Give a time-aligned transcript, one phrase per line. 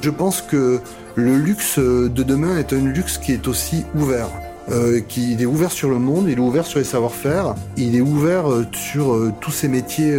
[0.00, 0.80] Je pense que
[1.14, 4.28] le luxe de demain est un luxe qui est aussi ouvert.
[4.70, 8.00] Euh, il est ouvert sur le monde, il est ouvert sur les savoir-faire, il est
[8.00, 10.18] ouvert euh, sur euh, tous ces métiers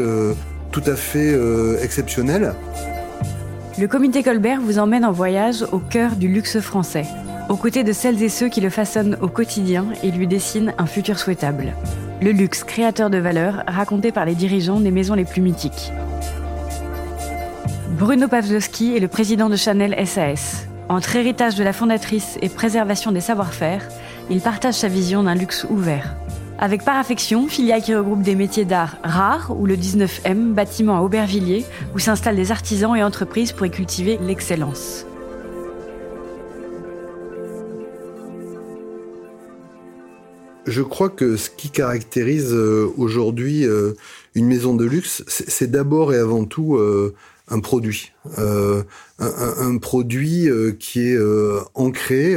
[0.71, 1.35] tout à fait
[1.81, 2.53] exceptionnels.
[3.77, 7.05] Le comité Colbert vous emmène en voyage au cœur du luxe français,
[7.49, 10.85] aux côtés de celles et ceux qui le façonnent au quotidien et lui dessinent un
[10.85, 11.73] futur souhaitable.
[12.21, 15.91] Le luxe créateur de valeur raconté par les dirigeants des maisons les plus mythiques.
[18.01, 20.65] Bruno Pavlovski est le président de Chanel SAS.
[20.89, 23.87] Entre héritage de la fondatrice et préservation des savoir-faire,
[24.31, 26.15] il partage sa vision d'un luxe ouvert.
[26.57, 31.63] Avec Paraffection, filiale qui regroupe des métiers d'art rares, ou le 19M, bâtiment à Aubervilliers,
[31.93, 35.05] où s'installent des artisans et entreprises pour y cultiver l'excellence.
[40.65, 43.93] Je crois que ce qui caractérise euh, aujourd'hui euh,
[44.33, 47.13] une maison de luxe, c'est d'abord et avant tout euh,
[47.51, 48.83] un produit, euh,
[49.19, 52.35] un, un, produit euh, qui est euh, ancré,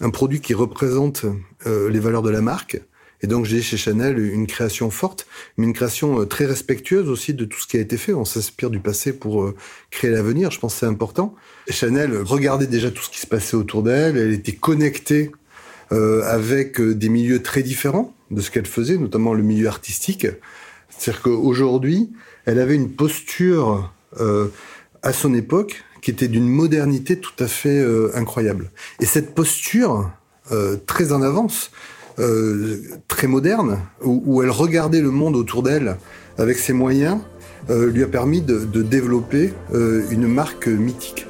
[0.00, 1.24] un produit qui représente
[1.66, 2.80] les valeurs de la marque.
[3.22, 7.44] Et donc j'ai chez Chanel une création forte, mais une création très respectueuse aussi de
[7.44, 8.12] tout ce qui a été fait.
[8.12, 9.52] On s'inspire du passé pour
[9.90, 10.50] créer l'avenir.
[10.50, 11.34] Je pense que c'est important.
[11.70, 14.18] Chanel regardait déjà tout ce qui se passait autour d'elle.
[14.18, 15.32] Elle était connectée
[15.92, 20.26] euh, avec des milieux très différents de ce qu'elle faisait, notamment le milieu artistique.
[20.88, 22.10] C'est-à-dire qu'aujourd'hui,
[22.44, 23.80] elle avait une posture euh,
[25.02, 28.70] à son époque qui était d'une modernité tout à fait euh, incroyable.
[29.00, 30.10] Et cette posture
[30.52, 31.72] euh, très en avance,
[32.20, 35.96] euh, très moderne, où, elle regardait le monde autour d'elle
[36.38, 37.18] avec ses moyens,
[37.70, 41.26] euh, lui a permis de, développer euh, une marque mythique.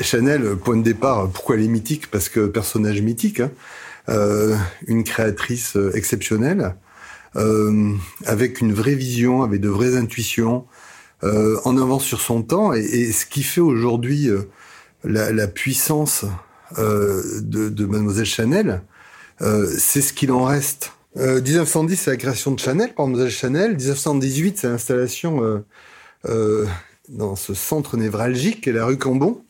[0.00, 2.10] Chanel, point de départ, pourquoi elle est mythique?
[2.10, 3.50] Parce que personnage mythique, hein,
[4.08, 6.76] euh, une créatrice exceptionnelle,
[7.36, 7.92] euh,
[8.24, 10.66] avec une vraie vision, avec de vraies intuitions,
[11.24, 12.72] euh, en avance sur son temps.
[12.72, 14.42] Et, ce qui fait aujourd'hui euh,
[15.04, 16.24] la, puissance
[16.78, 18.82] euh, de, de, Mademoiselle Chanel,
[19.42, 20.92] euh, c'est ce qu'il en reste.
[21.16, 23.76] 1910, c'est la création de Chanel par Mademoiselle Chanel.
[23.76, 25.64] 1918, c'est l'installation
[27.08, 29.42] dans ce centre névralgique qu'est la rue Cambon.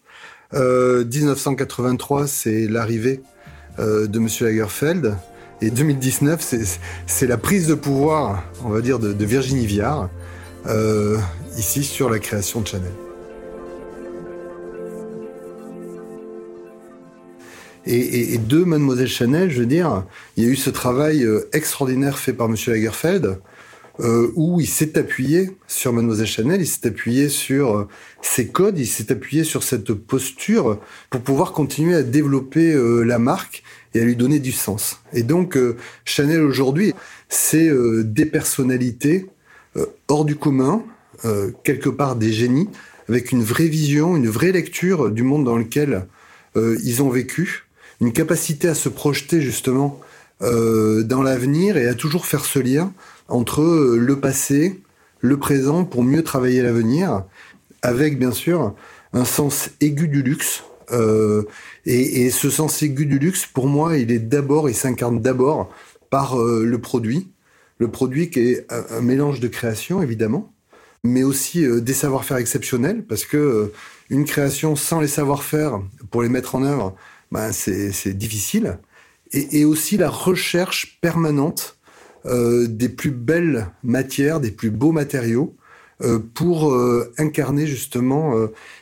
[0.55, 3.21] 1983, c'est l'arrivée
[3.79, 5.19] de Monsieur Lagerfeld.
[5.61, 6.55] Et 2019,
[7.07, 10.09] c'est la prise de pouvoir, on va dire, de, Virginie Viard,
[10.67, 11.19] euh,
[11.57, 12.93] ici sur la création de Chanel.
[17.87, 20.05] Et, et, de Mademoiselle Chanel, je veux dire,
[20.37, 23.41] il y a eu ce travail euh, extraordinaire fait par Monsieur Lagerfeld,
[24.01, 27.89] euh, où il s'est appuyé sur Mademoiselle Chanel, il s'est appuyé sur euh,
[28.23, 33.19] ses codes, il s'est appuyé sur cette posture pour pouvoir continuer à développer euh, la
[33.19, 33.65] marque
[33.95, 35.01] et à lui donner du sens.
[35.13, 36.95] Et donc, euh, Chanel aujourd'hui,
[37.29, 39.27] c'est euh, des personnalités
[39.77, 40.85] euh, hors du commun,
[41.65, 42.69] quelque part des génies,
[43.09, 46.07] avec une vraie vision, une vraie lecture du monde dans lequel
[46.55, 47.67] ils ont vécu,
[48.01, 49.99] une capacité à se projeter justement
[50.41, 52.93] dans l'avenir et à toujours faire ce lien
[53.29, 53.63] entre
[53.97, 54.81] le passé,
[55.21, 57.25] le présent pour mieux travailler l'avenir,
[57.83, 58.75] avec bien sûr
[59.13, 61.43] un sens aigu du luxe, euh,
[61.87, 65.71] et, et, ce sens aigu du luxe, pour moi, il est d'abord, il s'incarne d'abord
[66.11, 67.29] par euh, le produit.
[67.79, 70.53] Le produit qui est un, mélange de création, évidemment,
[71.05, 73.73] mais aussi euh, des savoir-faire exceptionnels, parce que euh,
[74.11, 76.97] une création sans les savoir-faire, pour les mettre en œuvre,
[77.31, 78.79] ben, c'est difficile.
[79.33, 81.79] Et, et, aussi la recherche permanente
[82.27, 85.55] euh, des plus belles matières, des plus beaux matériaux,
[86.03, 88.35] euh, pour euh, incarner justement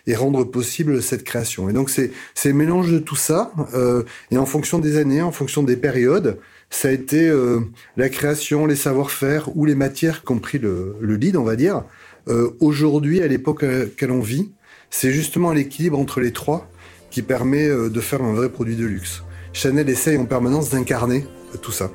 [0.06, 1.68] et rendre possible cette création.
[1.68, 3.52] Et donc c'est c'est mélange de tout ça
[4.30, 6.38] et en fonction des années, en fonction des périodes,
[6.70, 7.32] ça a été
[7.96, 11.56] la création, les savoir-faire ou les matières qui ont pris le, le lead, on va
[11.56, 11.84] dire.
[12.60, 13.64] Aujourd'hui, à l'époque
[13.96, 14.50] qu'elle on vit,
[14.90, 16.68] c'est justement l'équilibre entre les trois
[17.10, 19.22] qui permet de faire un vrai produit de luxe.
[19.56, 21.24] Chanel essaye en permanence d'incarner
[21.62, 21.90] tout ça.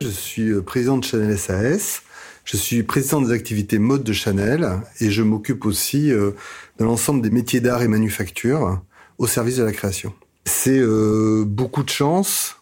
[0.00, 2.02] Je suis euh, président de Chanel SAS.
[2.44, 4.68] Je suis président des activités mode de Chanel
[4.98, 6.32] et je m'occupe aussi euh,
[6.80, 8.82] de l'ensemble des métiers d'art et manufacture
[9.18, 10.12] au service de la création.
[10.44, 12.55] C'est euh, beaucoup de chance,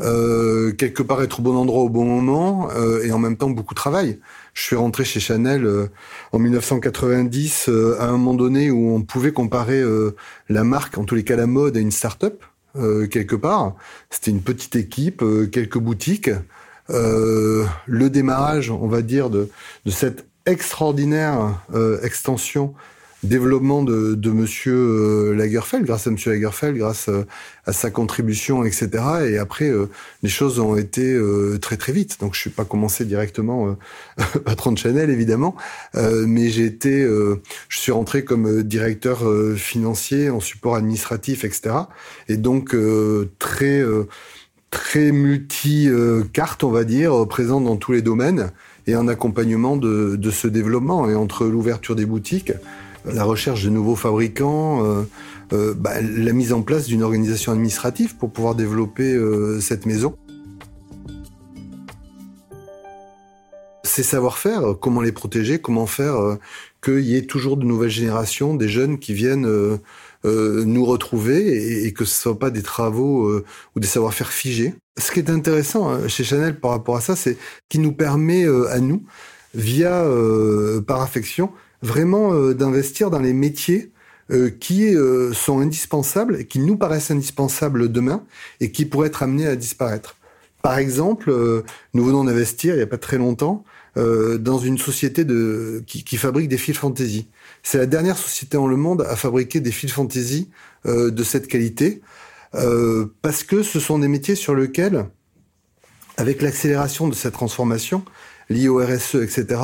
[0.00, 3.50] euh, quelque part être au bon endroit au bon moment euh, et en même temps
[3.50, 4.18] beaucoup de travail.
[4.54, 5.88] Je suis rentré chez Chanel euh,
[6.32, 9.82] en 1990 à un moment donné où on pouvait comparer
[10.48, 12.42] la marque, en tous les cas la mode, à une start-up
[13.10, 13.74] quelque part.
[14.10, 16.30] C'était une petite équipe, quelques boutiques.
[16.90, 19.48] Euh, le démarrage, on va dire, de,
[19.84, 22.74] de cette extraordinaire euh, extension
[23.26, 27.26] développement de, de Monsieur euh, Lagerfeld, grâce à Monsieur Lagerfeld, grâce euh,
[27.66, 28.88] à, sa contribution, etc.
[29.28, 29.70] Et après,
[30.22, 31.18] les choses ont été
[31.60, 32.18] très très vite.
[32.20, 33.76] Donc je suis pas commencé directement
[34.44, 35.56] patron de Chanel évidemment,
[35.94, 39.24] mais j'ai été, je suis rentré comme directeur
[39.56, 41.74] financier en support administratif, etc.
[42.28, 42.76] Et donc
[43.40, 43.82] très
[44.70, 48.52] très multi-carte, on va dire, présent dans tous les domaines
[48.86, 51.10] et un accompagnement de, de ce développement.
[51.10, 52.52] Et entre l'ouverture des boutiques,
[53.12, 55.02] la recherche de nouveaux fabricants, euh,
[55.52, 60.16] euh, bah, la mise en place d'une organisation administrative pour pouvoir développer euh, cette maison.
[63.84, 66.36] Ces savoir-faire, comment les protéger, comment faire
[66.82, 69.48] qu'il y ait toujours de nouvelles générations, des jeunes qui viennent
[70.24, 73.40] nous retrouver et, que ce soit pas des travaux
[73.74, 74.74] ou des savoir-faire figés.
[74.98, 77.38] Ce qui est intéressant hein, chez Chanel par rapport à ça, c'est
[77.70, 79.04] qu'il nous permet à nous,
[79.54, 80.04] via
[80.86, 81.52] par affection,
[81.82, 83.92] vraiment d'investir dans les métiers
[84.60, 84.94] qui
[85.32, 88.24] sont indispensables, qui nous paraissent indispensables demain
[88.60, 90.16] et qui pourraient être amenés à disparaître.
[90.62, 91.30] Par exemple,
[91.94, 93.64] nous venons d'investir il n'y a pas très longtemps
[93.94, 95.24] dans une société
[95.86, 97.28] qui, fabrique des fils fantaisie.
[97.62, 100.48] C'est la dernière société en le monde à fabriquer des fils fantasy
[100.86, 102.00] euh, de cette qualité,
[102.54, 105.06] euh, parce que ce sont des métiers sur lesquels,
[106.16, 108.04] avec l'accélération de cette transformation
[108.48, 109.60] liée au RSE, etc.,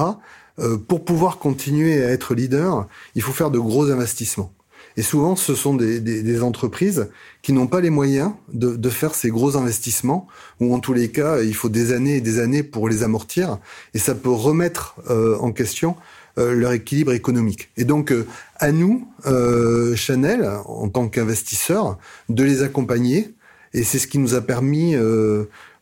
[0.58, 4.52] euh, pour pouvoir continuer à être leader, il faut faire de gros investissements.
[4.96, 7.08] Et souvent, ce sont des, des, des entreprises
[7.40, 10.26] qui n'ont pas les moyens de, de, faire ces gros investissements,
[10.60, 13.58] ou en tous les cas, il faut des années et des années pour les amortir,
[13.94, 15.96] et ça peut remettre euh, en question
[16.38, 17.68] euh, leur équilibre économique.
[17.76, 18.26] Et donc, euh,
[18.56, 21.98] à nous, euh, Chanel, en tant qu'investisseurs,
[22.30, 23.34] de les accompagner.
[23.74, 24.94] Et c'est ce qui nous a permis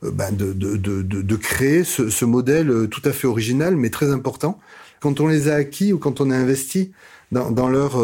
[0.03, 4.11] ben de, de, de, de, créer ce, ce, modèle tout à fait original, mais très
[4.11, 4.59] important.
[5.01, 6.93] Quand on les a acquis ou quand on a investi
[7.33, 7.97] dans, dans leurs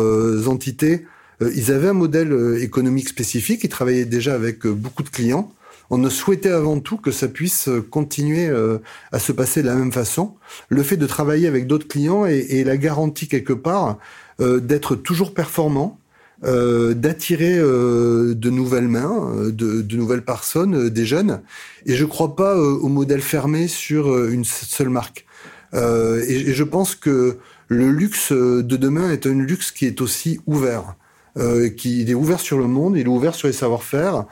[0.48, 1.06] entités,
[1.40, 5.52] ils avaient un modèle économique spécifique, ils travaillaient déjà avec beaucoup de clients
[5.90, 8.78] on ne souhaitait avant tout que ça puisse euh, continuer euh,
[9.12, 10.34] à se passer de la même façon.
[10.68, 13.98] Le fait de travailler avec d'autres clients et, la garantie quelque part
[14.40, 15.98] euh, d'être toujours performant,
[16.42, 21.40] d'attirer de nouvelles mains, de, nouvelles personnes, des jeunes.
[21.86, 25.26] Et je ne crois pas au modèle fermé sur une seule marque.
[25.72, 27.38] et, je pense que
[27.68, 30.94] le luxe de demain est un luxe qui est aussi ouvert.
[31.38, 34.24] Euh, qui il est ouvert sur le monde, il est ouvert sur les savoir-faire,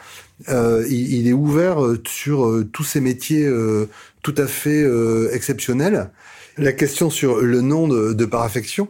[0.48, 3.48] euh, il, est ouvert euh, sur euh, tous ces métiers
[4.22, 4.84] tout à fait
[5.32, 6.10] exceptionnels.
[6.56, 8.88] La question sur le nom de, de Paraffection,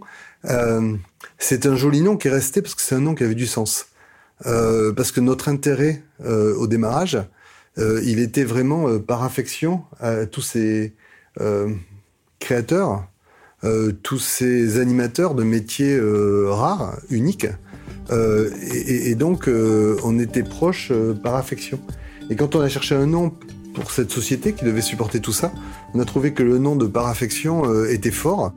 [1.39, 3.47] c'est un joli nom qui est resté parce que c'est un nom qui avait du
[3.47, 3.87] sens.
[4.43, 7.19] parce que notre intérêt au démarrage,
[7.79, 10.95] il était vraiment par affection à tous ces
[12.41, 13.07] créateurs,
[14.03, 17.47] tous ces animateurs de métiers rares, uniques,
[18.11, 21.81] euh, et, donc, euh, on était proches euh, par affection.
[22.31, 23.33] Et quand on a cherché un nom
[23.75, 25.53] pour cette société qui devait supporter tout ça,
[25.95, 28.53] on a trouvé que le nom de par affection était fort.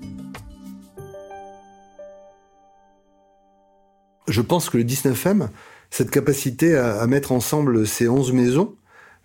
[4.27, 5.47] Je pense que le 19M,
[5.89, 8.75] cette capacité à, à mettre ensemble ces 11 maisons,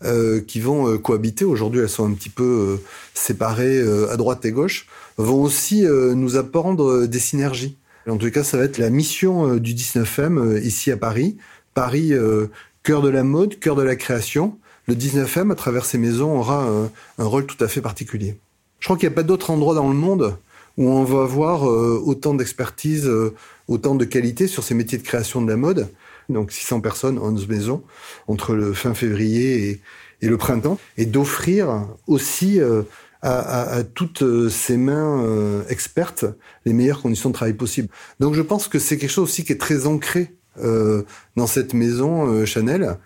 [0.05, 1.45] euh, qui vont cohabiter.
[1.45, 2.81] Aujourd'hui, elles sont un petit peu
[3.15, 7.77] séparées à droite et gauche, vont aussi nous apprendre des synergies.
[8.09, 11.37] En tout cas, ça va être la mission euh, du 19M euh, ici à Paris.
[11.75, 12.47] Paris, euh,
[12.83, 14.59] cœur de la mode, cœur de la création.
[14.87, 16.67] Le 19M, à travers ces maisons, aura
[17.19, 18.37] un, rôle tout à fait particulier.
[18.81, 20.37] Je crois qu'il n'y a pas d'autre endroit dans le monde
[20.77, 23.09] où on va avoir autant d'expertise,
[23.69, 25.89] autant de qualité sur ces métiers de création de la mode.
[26.29, 27.83] Donc 600 personnes, 11 maisons,
[28.29, 29.81] entre le fin février
[30.21, 30.79] et, le printemps.
[30.97, 32.61] Et d'offrir aussi
[33.23, 36.25] à, toutes euh, ces mains euh, expertes
[36.65, 37.89] les meilleures conditions de travail possibles.
[38.21, 41.05] Donc je pense que c'est quelque chose aussi qui est très ancré euh,
[41.37, 42.99] dans cette maison Chanel.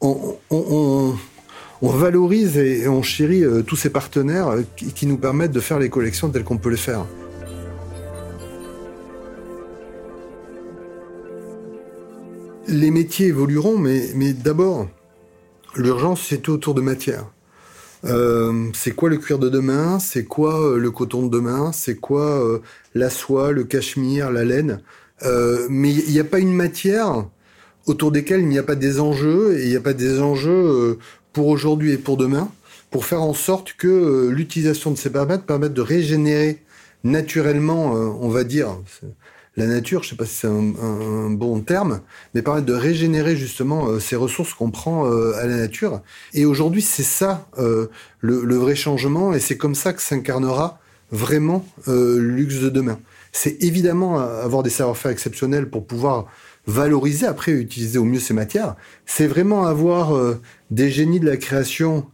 [0.00, 0.72] On,
[1.82, 6.44] valorise et on chérit tous ces partenaires qui, nous permettent de faire les collections telles
[6.44, 7.04] qu'on peut les faire.
[12.68, 14.88] Les métiers évolueront, mais, d'abord,
[15.74, 17.24] l'urgence, c'est tout autour de matière.
[18.04, 19.98] Euh, c'est quoi le cuir de demain?
[19.98, 21.72] C'est quoi euh, le coton de demain?
[21.72, 22.58] C'est quoi euh,
[22.94, 24.82] la soie, le cachemire, la laine?
[25.70, 27.24] Mais il n'y a pas une matière
[27.86, 30.98] autour desquelles il n'y a pas des enjeux et il n'y a pas des enjeux
[31.32, 32.48] pour aujourd'hui et pour demain
[32.90, 36.62] pour faire en sorte que l'utilisation de ces paramètres permette de régénérer
[37.02, 38.78] naturellement, on va dire,
[39.58, 42.00] la nature, je sais pas si c'est un, bon terme,
[42.32, 46.00] mais permettre de régénérer justement euh, ces ressources qu'on prend euh, à la nature.
[46.32, 47.88] Et aujourd'hui, c'est ça euh,
[48.20, 50.78] le, vrai changement, et c'est comme ça que s'incarnera
[51.10, 53.00] vraiment le luxe de demain.
[53.32, 56.26] C'est évidemment avoir des savoir-faire exceptionnels pour pouvoir
[56.66, 58.76] valoriser après utiliser au mieux ces matières.
[59.06, 60.12] C'est vraiment avoir
[60.70, 62.06] des génies de la création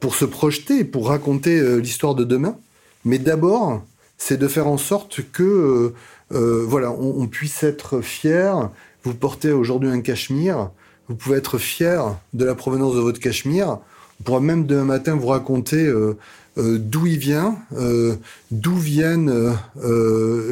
[0.00, 2.58] pour se projeter, pour raconter l'histoire de demain.
[3.06, 3.82] Mais d'abord,
[4.22, 5.94] c'est de faire en sorte que
[6.30, 8.70] voilà, on, puisse être fier.
[9.02, 10.70] Vous portez aujourd'hui un cachemire,
[11.08, 13.78] vous pouvez être fier de la provenance de votre cachemire.
[14.20, 16.16] On pourra même demain matin vous raconter euh,
[16.58, 18.14] euh, d'où il vient, euh,
[18.50, 19.56] d'où viennent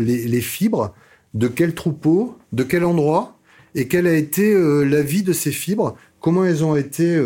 [0.00, 0.94] les, fibres,
[1.34, 3.37] de quel troupeau, de quel endroit,
[3.75, 4.52] et quelle a été
[4.84, 7.22] la vie de ces fibres, comment elles ont été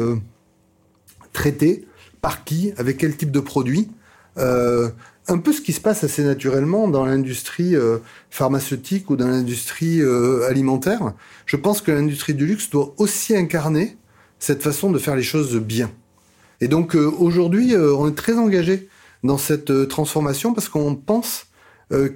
[1.33, 1.87] traitées,
[2.21, 3.89] par qui, avec quel type de produit
[5.29, 7.99] un peu ce qui se passe assez naturellement dans l'industrie euh,
[8.31, 11.13] pharmaceutique ou dans l'industrie euh, alimentaire.
[11.47, 13.97] Je pense que l'industrie du luxe doit aussi incarner
[14.39, 15.91] cette façon de faire les choses bien.
[16.61, 18.89] Et donc euh, aujourd'hui, on est très engagé
[19.23, 21.47] dans cette transformation parce qu'on pense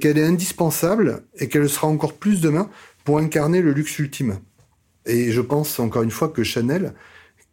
[0.00, 2.70] qu'elle est indispensable et qu'elle sera encore plus demain
[3.04, 4.38] pour incarner le luxe ultime.
[5.04, 6.94] Et je pense encore une fois que Chanel,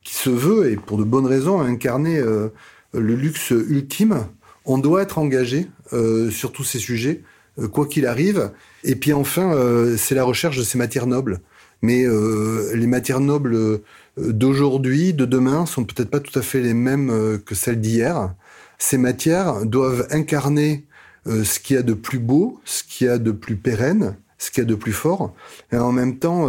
[0.04, 4.26] qui se veut, et pour de bonnes raisons, incarner le luxe ultime,
[4.66, 7.22] on doit être engagé euh, sur tous ces sujets,
[7.60, 8.52] euh, quoi qu'il arrive.
[8.84, 11.42] Et puis enfin, euh, c'est la recherche de ces matières nobles.
[11.82, 12.06] Mais
[12.76, 13.82] les matières nobles
[14.16, 18.34] d'aujourd'hui, de demain, sont peut-être pas tout à fait les mêmes que celles d'hier.
[18.78, 20.86] Ces matières doivent incarner
[21.26, 24.50] ce qu'il y a de plus beau, ce qu'il y a de plus pérenne, ce
[24.50, 25.34] qu'il y a de plus fort,
[25.74, 26.48] et en même temps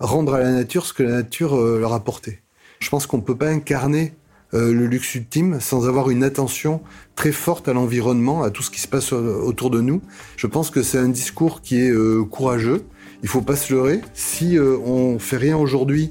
[0.00, 2.40] rendre à la nature ce que la nature leur a apporté.
[2.80, 4.14] Je pense qu'on ne peut pas incarner
[4.54, 6.82] euh, le luxe ultime sans avoir une attention
[7.16, 10.02] très forte à l'environnement, à tout ce qui se passe autour de nous.
[10.36, 12.84] Je pense que c'est un discours qui est euh, courageux.
[13.22, 14.00] Il faut pas se leurrer.
[14.14, 16.10] Si euh, on fait rien aujourd'hui,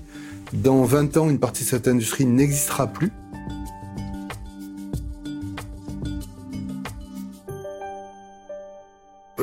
[0.53, 3.11] dans 20 ans, une partie de cette industrie n'existera plus.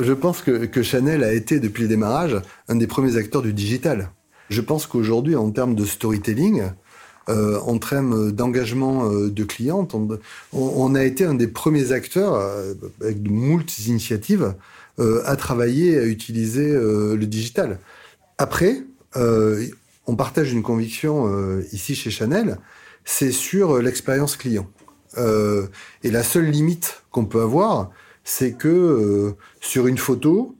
[0.01, 4.11] Je pense que, Chanel a été, depuis le démarrage, un des premiers acteurs du digital.
[4.49, 6.63] Je pense qu'aujourd'hui, en termes de storytelling,
[7.29, 9.87] euh, en termes d'engagement euh, de clients,
[10.51, 14.55] on, a été un des premiers acteurs, euh, avec de moult initiatives,
[15.23, 17.79] à travailler, à utiliser le digital.
[18.37, 18.83] Après,
[19.15, 22.57] on partage une conviction ici chez Chanel,
[23.05, 24.67] c'est sur l'expérience client.
[25.17, 27.91] et la seule limite qu'on peut avoir,
[28.25, 30.57] c'est que sur une photo,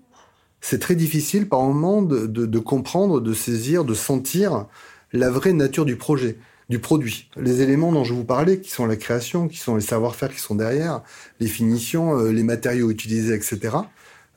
[0.62, 4.68] c'est très difficile par moment de, comprendre, de saisir, de sentir
[5.12, 6.38] la vraie nature du projet
[6.70, 7.28] du produit.
[7.36, 10.40] Les éléments dont je vous parlais, qui sont la création, qui sont les savoir-faire qui
[10.40, 11.02] sont derrière,
[11.40, 13.76] les finitions, euh, les matériaux utilisés, etc.,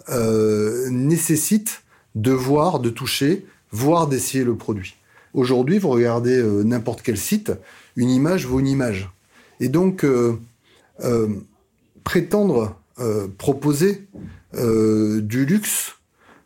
[0.08, 1.82] euh, nécessitent
[2.14, 4.96] de voir, de toucher, voire d'essayer le produit.
[5.34, 7.52] Aujourd'hui, vous regardez euh, n'importe quel site,
[7.96, 9.10] une image vaut une image.
[9.60, 10.04] Et donc,
[12.02, 12.76] prétendre
[13.38, 14.08] proposer
[14.54, 15.92] du luxe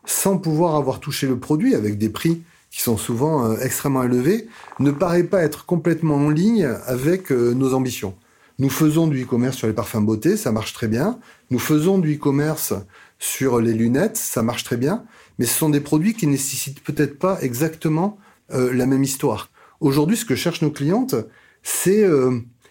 [0.05, 2.43] sans pouvoir avoir touché le produit avec des prix
[2.77, 4.49] qui sont souvent euh, extrêmement élevés,
[4.81, 8.15] ne paraît pas être complètement en ligne avec euh, nos ambitions.
[8.59, 11.19] Nous faisons du e-commerce sur les parfums beauté, ça marche très bien.
[11.49, 12.75] Nous faisons du e-commerce
[13.19, 15.05] sur les lunettes, ça marche très bien.
[15.39, 18.19] Mais ce sont des produits qui nécessitent peut-être pas exactement
[18.53, 19.49] euh, la même histoire.
[19.81, 21.15] Aujourd'hui, ce que cherchent nos clientes,
[21.63, 22.07] c'est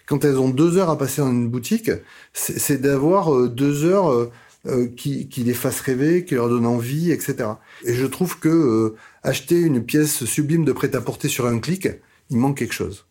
[0.05, 1.91] quand elles ont deux heures à passer dans une boutique,
[2.33, 4.29] c'est d'avoir deux heures
[4.67, 7.49] euh, qui, les fassent rêver, qui leur donnent envie, etc.
[7.83, 11.87] Et je trouve que euh, acheter une pièce sublime de prêt-à-porter sur un clic,
[12.31, 13.05] il manque quelque chose.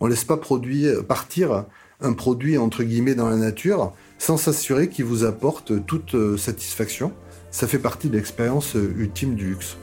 [0.00, 1.66] On laisse pas produire, partir
[2.00, 7.12] un produit entre guillemets dans la nature sans s'assurer qu'il vous apporte toute euh, satisfaction.
[7.50, 9.76] Ça fait partie de l'expérience ultime du luxe.